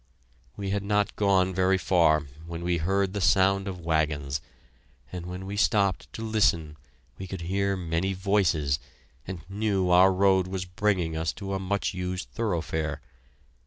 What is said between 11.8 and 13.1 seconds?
used thoroughfare.